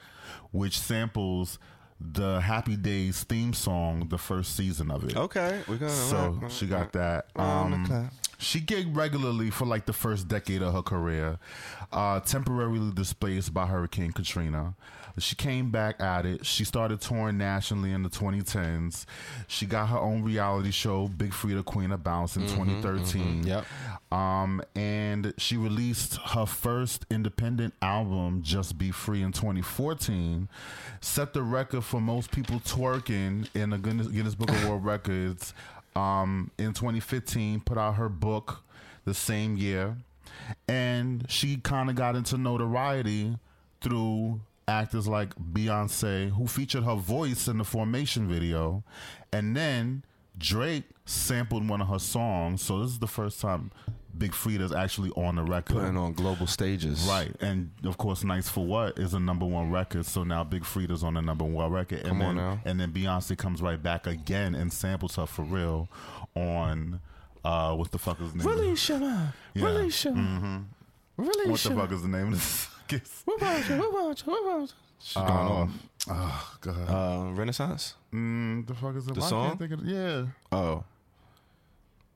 [0.52, 1.58] which samples
[2.00, 5.16] the Happy Days theme song, the first season of it.
[5.16, 5.92] Okay, we're gonna.
[5.92, 7.28] So rock, she got that.
[7.36, 8.10] Um.
[8.42, 11.38] She gigged regularly for like the first decade of her career,
[11.92, 14.74] uh, temporarily displaced by Hurricane Katrina.
[15.20, 16.46] She came back at it.
[16.46, 19.06] She started touring nationally in the 2010s.
[19.48, 23.44] She got her own reality show, Big Freedia Queen of Bounce, in 2013.
[23.44, 23.66] Yep.
[24.12, 30.50] Um, and she released her first independent album, Just Be Free, in 2014.
[31.02, 35.54] Set the record for most people twerking in the Guinness, Guinness Book of World Records.
[35.96, 38.64] Um, in 2015, put out her book
[39.06, 39.98] the same year,
[40.68, 43.38] and she kind of got into notoriety
[43.82, 48.84] through actors like Beyonce, who featured her voice in the Formation video,
[49.34, 50.04] and then
[50.38, 52.62] Drake sampled one of her songs.
[52.62, 53.72] So this is the first time
[54.18, 55.78] Big Freedia's actually on the record.
[55.78, 57.06] Putting on global stages.
[57.08, 60.06] Right, and of course, "Nice for What" is a number one record.
[60.06, 62.60] So now Big Freedia's on the number one record, and Come then on now.
[62.66, 65.88] and then Beyonce comes right back again and samples her for real
[66.36, 67.00] on
[67.44, 68.48] uh, what the fuck is the name?
[68.48, 69.34] Release your mind.
[69.54, 69.66] Yeah.
[69.66, 70.70] Release your mind.
[71.18, 72.68] Release What the fuck is the name of this?
[73.26, 73.76] What about you?
[73.78, 74.32] What about you?
[74.34, 74.68] What about you?
[75.00, 75.70] She's gone off.
[76.10, 76.90] Oh god.
[76.90, 77.96] Uh, Renaissance.
[78.14, 79.14] mm, the fuck is it?
[79.14, 79.48] the Why song?
[79.48, 80.26] Can't think of, yeah.
[80.52, 80.84] Oh,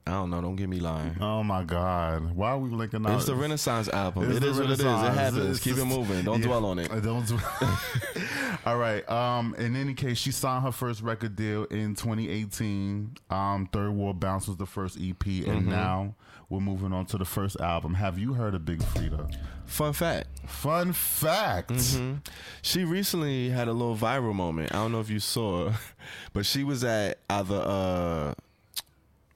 [0.07, 0.39] I don't know.
[0.39, 1.17] Don't get me lying.
[1.19, 2.35] Oh my god.
[2.35, 3.15] Why are we linking out?
[3.15, 4.25] It's the Renaissance album.
[4.29, 4.79] It's It is what it is.
[4.81, 5.37] It happens.
[5.57, 6.23] It's Keep it moving.
[6.23, 6.45] Don't yeah.
[6.45, 6.89] dwell on it.
[7.03, 7.25] Don't.
[7.25, 7.79] dwell-
[8.67, 9.07] All right.
[9.09, 9.55] Um.
[9.57, 13.17] In any case, she signed her first record deal in 2018.
[13.31, 13.67] Um.
[13.73, 15.69] Third World Bounce was the first EP, and Mm-hmm.
[15.71, 16.13] now
[16.49, 17.95] we're moving on to the first album.
[17.95, 19.35] Have you heard of Big Freedia?
[19.65, 20.27] Fun fact.
[20.47, 21.71] Fun fact.
[21.71, 22.13] Mm-hmm.
[22.61, 24.71] She recently had a little viral moment.
[24.71, 25.73] I don't know if you saw,
[26.33, 28.33] but she was at either uh,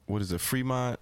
[0.09, 0.99] what is it, Fremont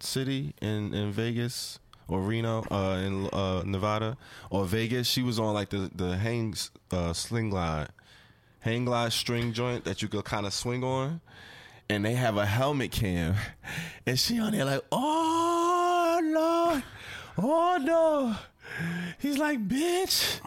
[0.00, 4.16] City in in Vegas or Reno uh, in uh, Nevada
[4.50, 5.06] or Vegas.
[5.06, 6.54] She was on like the the hang
[6.90, 7.88] uh, sling glide,
[8.60, 11.20] hang glide string joint that you could kind of swing on.
[11.90, 13.34] And they have a helmet cam,
[14.06, 16.82] and she on there like, oh no,
[17.38, 18.36] oh no.
[19.18, 20.40] He's like, bitch.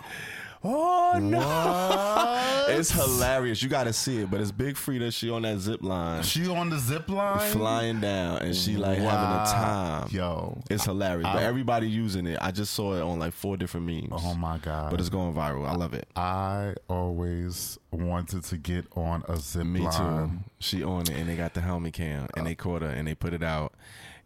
[0.64, 2.76] Oh no.
[2.78, 3.62] It's hilarious.
[3.64, 5.12] You gotta see it, but it's Big Freedia.
[5.12, 7.52] She on that zip line, She on the zip line.
[7.52, 10.08] flying down, and she like having a time.
[10.12, 10.62] Yo.
[10.70, 11.24] It's hilarious.
[11.24, 12.38] but I- everybody using it.
[12.42, 14.22] I just saw it on like four different memes.
[14.24, 14.92] Oh my god.
[14.92, 15.68] But it's going viral.
[15.68, 16.08] I love it.
[16.16, 19.86] I always wanted to get on a zip Me too.
[19.86, 20.44] line.
[20.60, 23.08] She on it, and they got the helmet cam, and uh, they caught her, and
[23.08, 23.74] they put it out,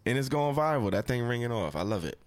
[0.05, 0.91] and it's going viral.
[0.91, 1.75] That thing ringing off.
[1.75, 2.19] I love it.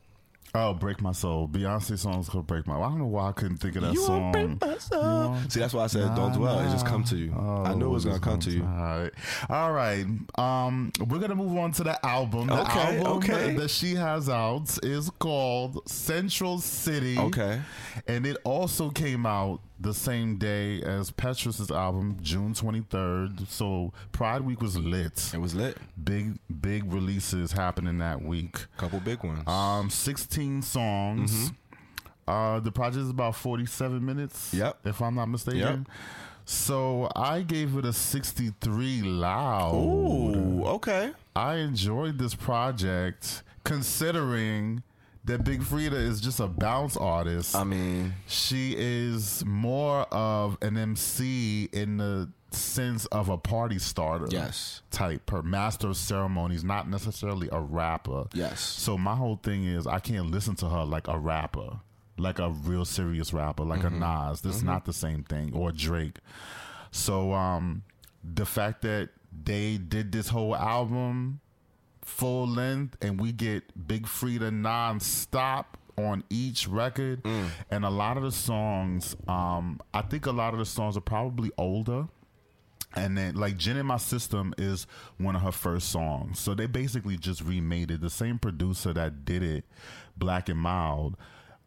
[0.55, 1.47] Oh, break my soul.
[1.47, 4.01] Beyonce song's called "Break My." I don't know why I couldn't think of that You
[4.03, 4.33] song.
[4.33, 5.37] won't break my soul.
[5.49, 6.59] See, that's why I said don't dwell.
[6.61, 7.33] It just come to you.
[7.35, 8.65] I knew it was gonna come to you.
[8.65, 9.13] All right,
[9.51, 10.07] all right.
[10.37, 12.47] Um, we're gonna move on to the album.
[12.49, 13.55] The Okay, album okay.
[13.57, 17.19] that she has out is called Central City.
[17.19, 17.61] Okay.
[18.07, 23.49] and it also came out the same day as Petras's album, June twenty third.
[23.49, 25.31] So Pride Week was lit.
[25.33, 25.77] It was lit.
[26.03, 28.67] Big, big releases happening that week.
[28.77, 29.47] Couple big ones.
[29.49, 31.53] Um, 16 songs.
[32.27, 34.49] Uh, the project is about 47 minutes.
[34.49, 34.59] Mm-hmm.
[34.59, 34.79] Yep.
[34.85, 35.59] If I'm not mistaken.
[35.61, 35.97] Yep.
[36.45, 39.75] So I gave it a 63 loud.
[39.75, 41.13] Ooh, okay.
[41.37, 44.83] I enjoyed this project considering
[45.29, 47.55] that Big Freedia is just a bounce artist.
[47.55, 54.27] I mean, she is more of an MC in the sense of a party starter
[54.31, 58.25] yes, type per master of ceremonies, not necessarily a rapper.
[58.33, 58.61] yes.
[58.61, 61.79] So my whole thing is I can't listen to her like a rapper,
[62.17, 64.03] like a real serious rapper, like Mm-hmm.
[64.03, 64.41] a Nas.
[64.41, 66.19] This is not the same thing, or Drake.
[66.91, 67.83] So um,
[68.25, 69.11] the fact that
[69.45, 71.41] they did this whole album
[72.09, 77.49] full length and we get Big Freedia non-stop on each record Mm.
[77.71, 81.01] and a lot of the songs um I think a lot of the songs are
[81.03, 82.07] probably older
[82.97, 84.87] And then, like, Gin in My System is
[85.19, 86.39] one of her first songs.
[86.41, 88.01] So they basically just remade it.
[88.01, 89.65] The same producer that did it,
[90.19, 91.15] BlaqNmild,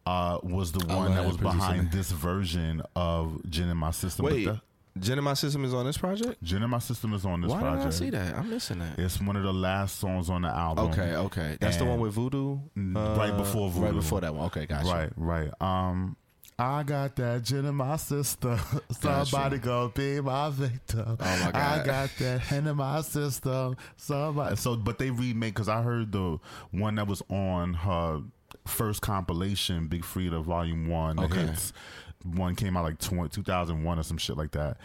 [0.04, 4.24] uh, was the one that that was behind this version of Gin in My System.
[4.24, 4.60] But Wait, the-
[4.98, 6.42] Gin in My System is on this project?
[6.42, 7.82] Gin in My System is on this Why project.
[7.82, 8.36] did I see that?
[8.36, 8.98] I'm missing that.
[8.98, 10.90] It's one of the last songs on the album.
[10.90, 11.56] Okay, okay.
[11.60, 12.58] That's the one with Voodoo?
[12.76, 13.86] Mm, right before Voodoo.
[13.86, 14.46] Right before that one.
[14.46, 14.86] Okay, gotcha.
[14.86, 15.50] Right, right.
[15.60, 16.16] Um,
[16.58, 18.58] I got that gin in my system.
[18.90, 21.16] Somebody go be my victim.
[21.18, 21.54] Oh, my god!
[21.54, 23.76] I got that hen in my system.
[23.96, 24.56] Somebody.
[24.56, 26.38] So, but they remake because I heard the
[26.70, 28.20] one that was on her
[28.66, 31.18] first compilation, Big Freedia Volume One.
[31.18, 31.46] Okay.
[31.46, 31.72] hits.
[32.24, 34.78] One came out like 20, 2001 or some shit like that.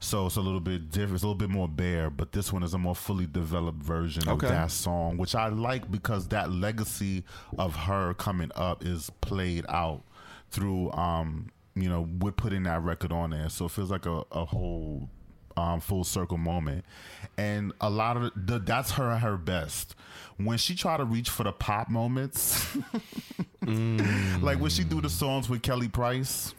[0.00, 1.14] So it's a little bit different.
[1.14, 4.28] It's a little bit more bare, but this one is a more fully developed version
[4.28, 4.46] Okay.
[4.46, 7.24] of that song, which I like because that legacy
[7.58, 10.02] of her coming up is played out
[10.50, 13.48] through, um, you know, we're putting that record on there.
[13.48, 15.08] So it feels like a, a whole
[15.56, 16.84] um, full circle moment.
[17.38, 19.94] And a lot of the, that's her at her best.
[20.36, 22.76] When she try to reach for the pop moments,
[23.62, 26.54] like when she do the songs with Kelly Price,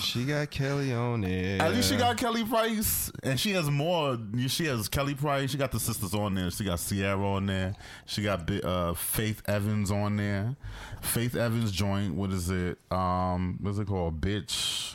[0.00, 1.60] She got Kelly on there.
[1.60, 4.18] At least she got Kelly Price, and she has more.
[4.48, 5.50] She has Kelly Price.
[5.50, 6.50] She got the sisters on there.
[6.50, 7.74] She got Ciara on there.
[8.06, 10.56] She got uh, Faith Evans on there.
[11.00, 12.14] Faith Evans joint.
[12.14, 12.78] What is it?
[12.90, 14.20] Um, what's it called?
[14.20, 14.94] Bitch.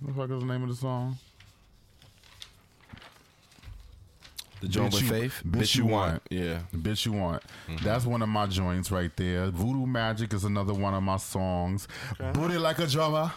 [0.00, 1.16] What the fuck is the name of the song?
[4.60, 5.42] The joint Bitch with You- Faith.
[5.46, 6.22] Bitch You Want.
[6.30, 6.60] Yeah.
[6.72, 7.42] The bitch you want.
[7.68, 7.84] Mm-hmm.
[7.84, 9.50] That's one of my joints right there.
[9.50, 11.86] Voodoo Magic is another one of my songs.
[12.32, 13.32] Booty like a drummer.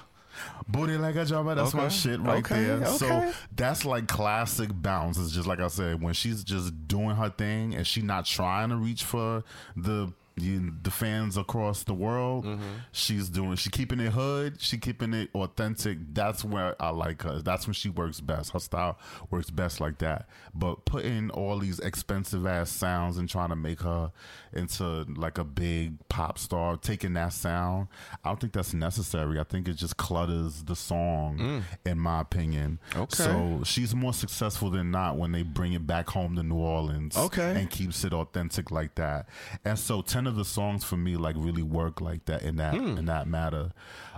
[0.69, 1.55] Booty like a drummer.
[1.55, 2.75] That's my shit right Okay, there.
[2.77, 2.85] okay.
[2.97, 5.17] So that's like classic bounce.
[5.17, 8.69] It's just like I said, when she's just doing her thing and she not trying
[8.69, 9.43] to reach for
[9.75, 12.45] the you, the fans across the world.
[12.45, 12.63] Mm-hmm.
[12.91, 13.55] She's doing.
[13.55, 14.61] She keeping it hood.
[14.61, 15.97] She keeping it authentic.
[16.13, 17.41] That's where I like her.
[17.41, 18.51] That's when she works best.
[18.51, 18.97] Her style
[19.29, 20.27] works best like that.
[20.53, 24.11] But putting all these expensive ass sounds and trying to make her
[24.53, 27.87] into like a big pop star, taking that sound,
[28.23, 29.39] I don't think that's necessary.
[29.39, 32.79] I think it just clutters the song, in my opinion.
[32.91, 33.01] Mm.
[33.01, 33.23] Okay.
[33.23, 37.17] So she's more successful than not when they bring it back home to New Orleans.
[37.17, 37.59] Okay.
[37.59, 39.27] And keeps it authentic like that.
[39.65, 42.73] And so ten of the songs for me like really work like that in that
[42.75, 42.97] Hmm.
[42.97, 43.71] in that matter.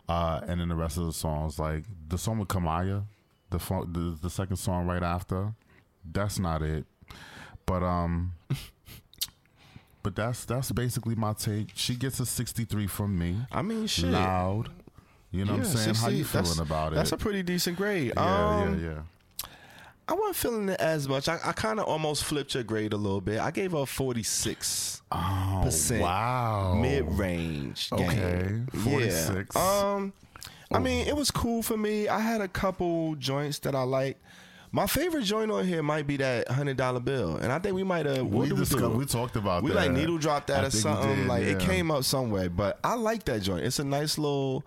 [0.08, 3.06] Uh, and then the rest of the songs, like the song with Kamaya,
[3.50, 3.58] the
[3.92, 5.54] the the second song right after,
[6.04, 6.86] that's not it.
[7.66, 8.34] But um
[10.04, 11.70] But that's that's basically my take.
[11.76, 13.38] She gets a sixty three from me.
[13.52, 14.10] I mean, shit.
[14.10, 14.70] Loud.
[15.30, 15.96] You know what I'm Yeah, saying?
[15.96, 16.96] How you feeling that's- about it?
[16.96, 18.12] That's a pretty decent grade.
[18.18, 19.00] yeah, um, yeah, yeah.
[20.12, 21.30] I wasn't feeling it as much.
[21.30, 23.40] I, I kind of almost flipped your grade a little bit.
[23.40, 26.74] I gave her 46 Oh, percent wow.
[26.76, 27.90] mid range.
[27.94, 29.56] Okay, 46.
[29.56, 29.62] Yeah.
[29.96, 30.14] Um,
[30.74, 32.08] I mean, it was cool for me.
[32.08, 34.18] I had a couple joints that I like.
[34.74, 37.84] My favorite joint on here might be that hundred dollar bill, and I think we
[37.84, 38.26] might have.
[38.28, 39.76] We we, we talked about we that.
[39.76, 41.16] like needle dropped that I or something.
[41.18, 43.66] did, like it came up somewhere, but I like that joint.
[43.66, 44.64] It's a nice little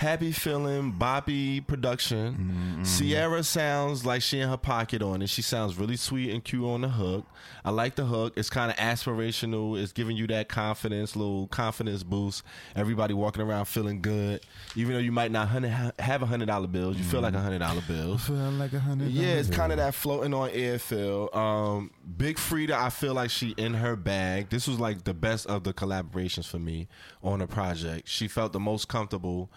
[0.00, 2.32] happy feeling, boppy production.
[2.32, 5.28] Mm-hmm, Ciara sounds like she in her pocket on it.
[5.28, 7.26] She sounds really sweet and cute on the hook.
[7.66, 8.32] I like the hook.
[8.34, 9.78] It's kind of aspirational.
[9.78, 12.42] It's giving you that confidence, little confidence boost.
[12.74, 14.40] Everybody walking around feeling good,
[14.74, 16.96] even though you might not hundred, have a hundred dollar bills.
[16.96, 18.16] You feel like a hundred dollar bill.
[18.16, 19.10] Feeling like a hundred.
[19.10, 21.28] Yeah, it's kind of that floating on air feel.
[21.34, 24.48] Um, Big Freedia, I feel like she in her bag.
[24.48, 26.88] This was like the best of the collaborations for me
[27.22, 28.08] on the project.
[28.08, 29.50] She felt the most comfortable.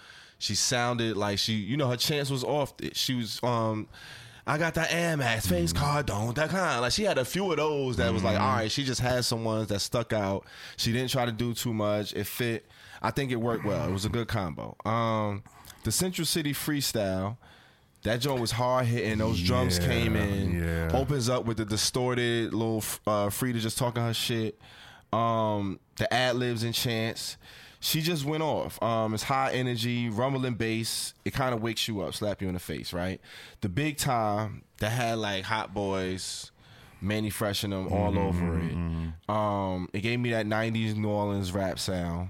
[0.44, 2.74] She sounded like she, you know, her chance was off.
[2.92, 3.88] She was, um,
[4.46, 6.82] I got that Amex face card, don't that kind.
[6.82, 8.70] Like she had a few of those that was like, all right.
[8.70, 10.46] She just had some ones that stuck out.
[10.76, 12.12] She didn't try to do too much.
[12.12, 12.66] It fit.
[13.02, 13.88] I think it worked well.
[13.88, 14.76] It was a good combo.
[14.84, 15.44] Um,
[15.86, 17.38] the Central City freestyle.
[18.02, 19.20] That joint was hard hitting.
[19.20, 20.62] Those drums came in.
[20.62, 20.90] yeah.
[20.94, 24.60] Opens up with the distorted little uh, Freedia just talking her shit.
[25.14, 27.38] Um, the ad libs and chants.
[27.84, 28.82] She just went off.
[28.82, 31.14] Um, it's high energy, rumbling bass.
[31.26, 33.20] It kind of wakes you up, slap you in the face, right?
[33.60, 36.52] The big time that had like Hot Boys,
[37.02, 38.74] Mannie Fresh and them all over it.
[39.28, 42.30] Um, it gave me that '90s New Orleans rap sound.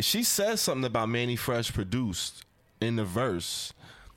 [0.00, 2.46] She says something about Mannie Fresh produced
[2.80, 3.74] in the verse,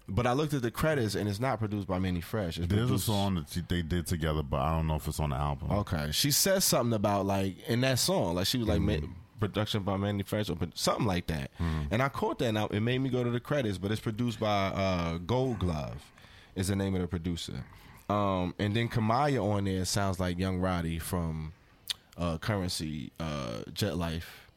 [0.08, 2.58] but I looked at the credits and it's not produced by Mannie Fresh.
[2.58, 5.32] It's There's a song that they did together, but I don't know if it's on
[5.32, 5.72] the album.
[5.72, 9.12] Okay, she says something about like in that song, like she was like Mm-hmm.
[9.40, 11.52] Production by Mannie Fresh or something like that,
[11.92, 12.46] and I caught that.
[12.50, 15.60] and I- It made me go to the credits, but it's produced by uh, Gold
[15.60, 16.12] Glove,
[16.56, 17.64] is the name of the producer.
[18.10, 21.54] Um, and then Kamaya on there sounds like Young Roddy from
[22.18, 24.49] uh, Currency, uh, Jet Life.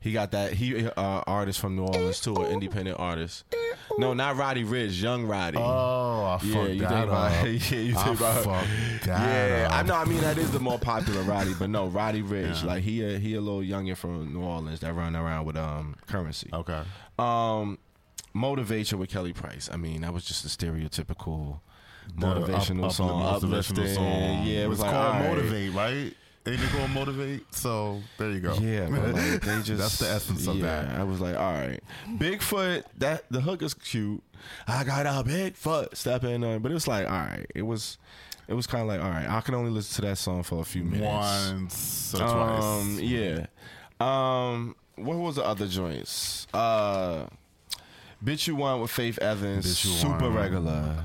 [0.00, 0.52] He got that.
[0.52, 0.92] He uh,
[1.26, 3.44] artist from New Orleans too, an independent artist.
[3.98, 5.58] No, not Roddy Ricch, Young Roddy.
[5.58, 7.44] Oh, I yeah, fucked you that think about up.
[7.44, 9.94] yeah, you think I about fucked that Yeah, I know.
[9.94, 13.18] I mean, that is the more popular Roddy, but no, Roddy Ricch, like he a,
[13.18, 16.48] he a little younger from New Orleans that run around with um currency.
[16.52, 16.82] Okay.
[17.18, 17.78] Um,
[18.34, 19.68] motivation with Kelly Price.
[19.72, 21.60] I mean, that was just a stereotypical
[22.16, 23.94] motivational up- song, motivational uplifting.
[23.94, 24.46] song.
[24.46, 25.28] Yeah, it was it's like called all right.
[25.28, 26.14] motivate, right?
[26.52, 27.54] Ain't gonna motivate?
[27.54, 28.54] So there you go.
[28.54, 31.00] Yeah, but like they just That's the essence of yeah, that.
[31.00, 31.80] I was like, all right,
[32.16, 32.84] Bigfoot.
[32.98, 34.22] That the hook is cute.
[34.66, 37.98] I got a Bigfoot stepping on, but it was like, all right, it was,
[38.46, 40.60] it was kind of like, all right, I can only listen to that song for
[40.60, 41.50] a few minutes.
[41.50, 43.00] Once or Um, twice.
[43.00, 43.46] yeah.
[44.00, 46.46] Um, what was the other joints?
[46.54, 47.26] Uh,
[48.24, 50.34] Bitch You Want with Faith Evans, super Want.
[50.36, 51.04] regular.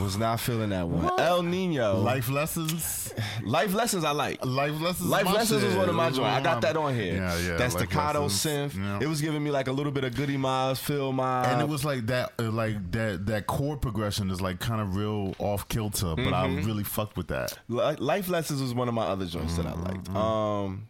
[0.00, 1.10] Was not feeling that one.
[1.20, 3.12] El Nino, life, lessons.
[3.42, 3.74] Life lessons.
[3.74, 4.44] lessons I like.
[4.44, 5.08] Life lessons.
[5.08, 6.20] Life my Lessons was one of my joints.
[6.20, 7.14] I got that on here.
[7.16, 7.48] Yeah, yeah.
[7.56, 8.74] That Life staccato Lessons.
[8.74, 8.78] synth.
[8.78, 9.00] Yeah.
[9.02, 11.48] It was giving me like a little bit of Goody Miles, Phil Miles.
[11.48, 14.94] and it was like that, uh, like that, that chord progression is like kind of
[14.96, 16.66] real off kilter, but I Mm-hmm.
[16.66, 17.58] really fucked with that.
[17.68, 20.10] Life Lessons was one of my other joints that I Mm-hmm, liked.
[20.16, 20.88] Um,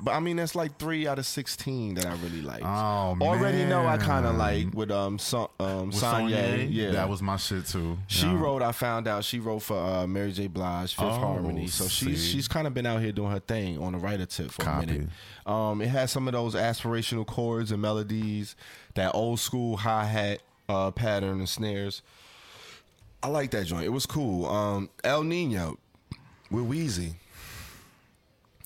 [0.00, 2.62] but I mean, that's like three out of sixteen that I really like.
[2.64, 3.28] Oh, man.
[3.28, 5.96] Already know I kind of like with um so, um With.
[5.96, 7.98] Sonyae, Yeah, that was my shit too.
[8.06, 8.40] She Yeah.
[8.40, 8.62] wrote.
[8.62, 10.46] I found out she wrote for uh, Mary J.
[10.46, 11.66] Blige, Fifth Oh, Harmony.
[11.66, 12.32] So she's see.
[12.32, 14.84] she's kind of been out here doing her thing on the writer tip for Copy.
[14.84, 15.08] a minute.
[15.46, 18.54] Um, it has some of those aspirational chords and melodies,
[18.94, 22.02] that old school hi hat uh, pattern and snares.
[23.22, 23.84] I like that joint.
[23.84, 24.46] It was cool.
[24.46, 25.76] Um, El Nino
[26.50, 27.14] with Weezy.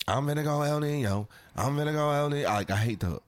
[0.07, 1.27] I'm gonna go El Nino.
[1.55, 2.47] I'm gonna go El Nino.
[2.47, 3.23] I, like, I hate the hook.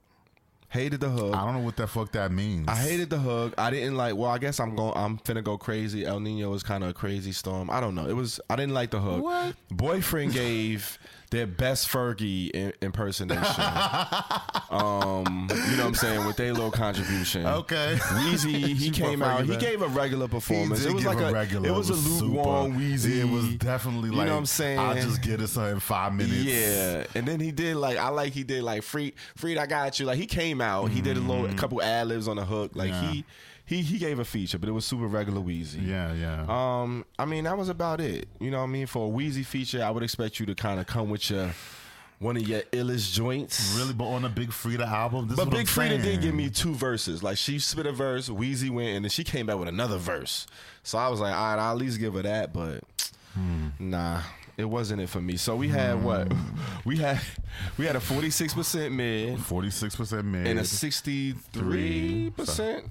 [0.70, 1.34] Hated the hook.
[1.34, 2.68] I don't know what the fuck that means.
[2.68, 3.54] I hated the hook.
[3.58, 4.16] I didn't like.
[4.18, 4.92] Well, I guess I'm going.
[4.96, 6.06] I'm finna go crazy.
[6.06, 7.70] El Nino is kind of a crazy storm.
[7.70, 8.08] I don't know.
[8.10, 8.42] It was.
[8.50, 9.24] I didn't like the hook.
[9.24, 9.56] What?
[9.72, 11.00] Boyfriend gave
[11.36, 13.44] their best Fergie in, impersonation.
[14.70, 17.46] um, you know what I'm saying with their little contribution.
[17.46, 17.98] Okay.
[18.00, 19.42] Weezy, he came out.
[19.44, 20.82] Fergie He gave a regular He performance.
[20.82, 21.68] did it was give like a regular.
[21.68, 23.18] It was, a lukewarm Weezy.
[23.18, 24.80] It was definitely like You know what I'm saying?
[24.80, 26.36] I just get us in five minutes.
[26.36, 30.00] Yeah, and then he did like I like he did like Freed, Freed, I got
[30.00, 30.06] you.
[30.06, 32.72] Like he came out, he did a little a couple ad libs on the hook.
[32.76, 32.92] Like.
[32.92, 33.12] Yeah.
[33.12, 33.26] he
[33.66, 35.86] he he gave a feature, but it was super regular Weezy.
[35.88, 36.46] Yeah, yeah.
[36.48, 38.28] Um, I mean that was about it.
[38.40, 38.88] You know what I mean?
[38.88, 41.52] For a Weezy feature, I would expect you to kind of come with your
[42.20, 43.76] one of your illest joints.
[43.78, 46.74] really, but on a Big Freedia album, this But Big Freedia did give me two
[46.74, 47.22] verses.
[47.22, 50.48] Like she spit a verse, Weezy went, and then she came back with another verse.
[50.84, 52.54] So I was like, all right, I'll at least give her that.
[52.54, 52.84] But
[53.34, 53.68] Hmm.
[53.80, 54.22] nah,
[54.58, 55.38] it wasn't it for me.
[55.38, 56.32] So we had what?
[56.86, 57.20] We had
[57.80, 62.86] we had a forty six percent mid forty-six percent mid and a sixty three percent.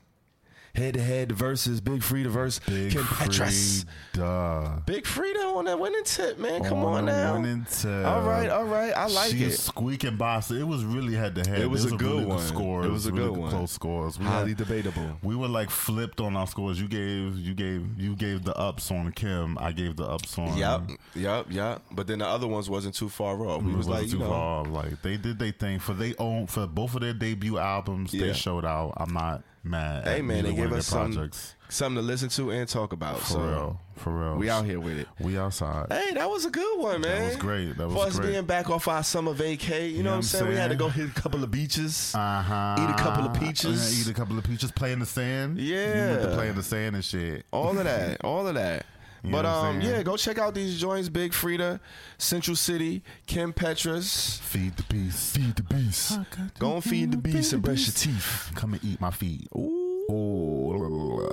[0.74, 3.84] Head to head versus Big Freedia versus Big Kim Petras.
[4.14, 4.86] Freedia.
[4.86, 6.62] Big Freedia on that winning tip, man.
[6.62, 7.34] Come on, On the now.
[7.34, 8.06] winning tip.
[8.06, 8.92] All right, all right.
[8.92, 9.58] I like She's it.
[9.60, 10.40] squeaking by.
[10.40, 11.60] So it was really head to head.
[11.60, 12.38] It was a good really one.
[12.38, 12.86] Scores.
[12.86, 13.50] It was a really good one.
[13.50, 14.18] Close scores.
[14.18, 15.18] We Highly had- debatable.
[15.22, 16.80] We were like flipped on our scores.
[16.80, 19.58] You gave, you gave, you gave the ups on Kim.
[19.58, 20.56] I gave the ups on.
[20.56, 20.82] Yep,
[21.14, 21.82] yep, yep.
[21.90, 23.62] But then the other ones wasn't too far off.
[23.62, 24.64] We It was wasn't like, you too know, far.
[24.66, 28.14] Like they did their thing for they own for both of their debut albums.
[28.14, 28.26] Yeah.
[28.28, 28.94] They showed out.
[28.96, 30.06] I'm not mad.
[30.06, 31.54] hey man, they gave us some, projects.
[31.68, 33.18] something to listen to and talk about.
[33.20, 34.36] For so real, for real.
[34.36, 35.08] we out here with it.
[35.20, 35.86] We outside.
[35.90, 37.20] Hey, that was a good one, man.
[37.20, 37.76] That was great.
[37.76, 38.02] That was great.
[38.02, 38.32] For us great.
[38.32, 40.48] being back off our summer vacay, you know, what I'm saying?
[40.48, 42.14] We had to go hit a couple of beaches.
[42.14, 42.76] Uh huh.
[42.78, 44.00] Eat a couple of peaches.
[44.00, 44.70] eat a couple of peaches.
[44.70, 45.58] Play in the sand.
[45.58, 46.14] Yeah.
[46.14, 47.44] You to play in the sand and shit.
[47.52, 48.86] all of that, all of that.
[49.22, 51.78] You but know what I'm um, yeah, go check out these joints: Big Freedia,
[52.16, 54.38] Central City, Kim Petras.
[54.40, 55.36] Feed the beast.
[55.36, 56.18] Feed the beast.
[56.58, 58.50] Go and feed the beast and brush your teeth.
[58.54, 59.48] Come and eat my feet.
[59.54, 61.30] Ooh.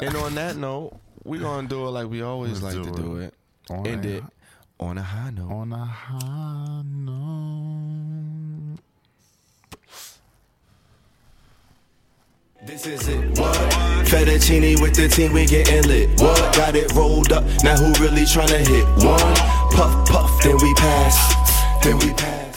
[0.00, 3.02] And on that note, we're gonna do it like we always Let's like do to
[3.02, 3.34] do it.
[3.70, 4.24] End a- it
[4.78, 5.50] on a high note.
[5.50, 8.33] On a high note.
[12.64, 13.38] This is it.
[13.38, 13.54] What?
[14.06, 16.08] Fettuccine with the team, we getting lit.
[16.18, 16.56] What?
[16.56, 17.44] Got it rolled up.
[17.62, 18.86] Now who really tryna hit?
[19.04, 19.18] One
[19.70, 21.84] puff, puff, then we pass.
[21.84, 22.53] Then we pass.